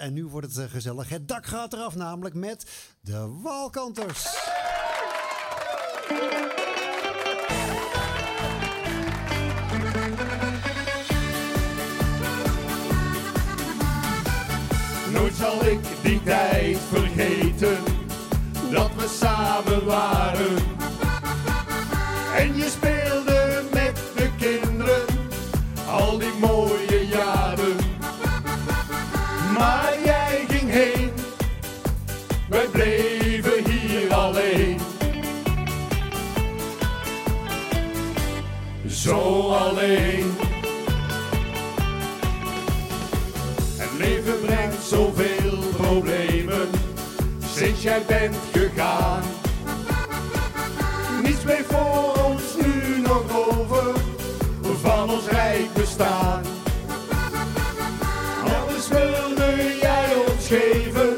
[0.00, 1.08] En nu wordt het eh, gezellig.
[1.08, 2.66] Het dak gaat eraf, namelijk met
[3.00, 4.26] de Walkanters.
[15.12, 17.78] Nooit zal ik die tijd vergeten
[18.70, 20.29] dat we samen waren.
[39.70, 40.32] Alleen.
[43.76, 46.68] Het leven brengt zoveel problemen
[47.54, 49.22] sinds jij bent gegaan.
[51.22, 54.00] Niets bleef voor ons nu nog over
[54.80, 56.42] van ons rijk bestaan.
[58.44, 61.14] Alles wilde jij ons geven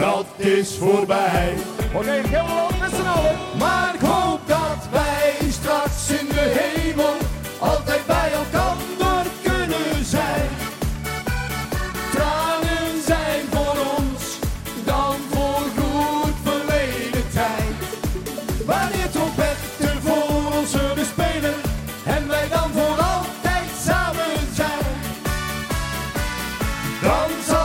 [0.00, 1.54] Dat is voorbij.
[1.94, 3.36] Oké, helemaal met z'n allen.
[3.58, 7.16] Maar ik hoop dat wij straks in de hemel
[7.58, 8.76] altijd bij elkaar
[9.42, 10.48] kunnen zijn.
[12.12, 14.38] Tranen zijn voor ons
[14.84, 17.76] dan voor goed verleden tijd.
[18.66, 21.54] Wanneer trompetten voor ons zullen spelen
[22.04, 24.94] en wij dan voor altijd samen zijn.
[27.02, 27.59] Dan zal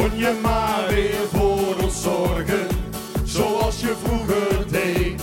[0.00, 2.66] Kon je maar weer voor ons zorgen,
[3.24, 5.22] zoals je vroeger deed.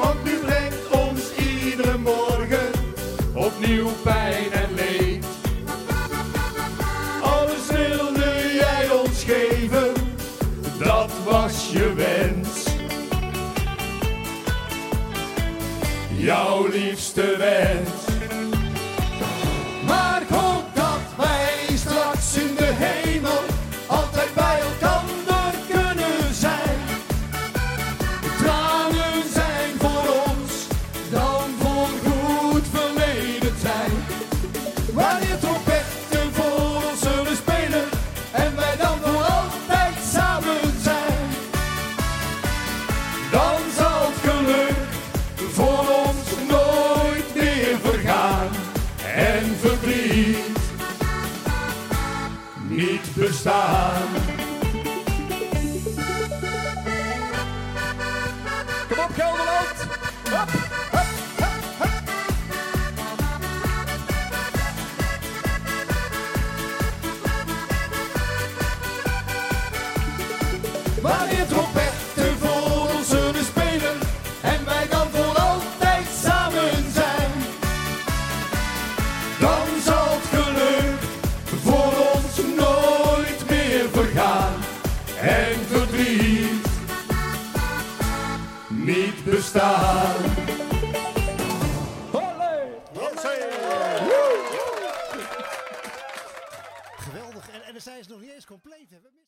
[0.00, 2.70] Want nu brengt ons iedere morgen
[3.34, 5.24] opnieuw pijn en leed.
[7.22, 9.92] Alles wilde jij ons geven,
[10.78, 12.66] dat was je wens.
[16.16, 18.01] Jouw liefste wens.
[52.76, 54.41] Niet bestaan.
[89.32, 90.14] Bestaan.
[96.96, 97.48] Geweldig.
[97.50, 98.90] En, en zij is nog niet eens compleet.
[98.90, 98.96] Hè?